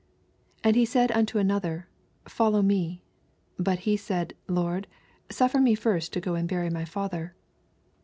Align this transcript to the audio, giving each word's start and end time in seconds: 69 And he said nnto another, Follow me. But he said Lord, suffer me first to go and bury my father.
69 0.61 0.61
And 0.63 0.75
he 0.77 0.85
said 0.85 1.09
nnto 1.11 1.39
another, 1.39 1.87
Follow 2.27 2.63
me. 2.63 3.03
But 3.59 3.81
he 3.81 3.95
said 3.95 4.33
Lord, 4.47 4.87
suffer 5.29 5.59
me 5.59 5.75
first 5.75 6.11
to 6.13 6.19
go 6.19 6.33
and 6.33 6.49
bury 6.49 6.71
my 6.71 6.85
father. 6.85 7.35